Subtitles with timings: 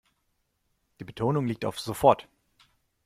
[0.99, 2.27] Die Betonung liegt auf sofort.